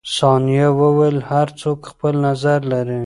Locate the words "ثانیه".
0.17-0.67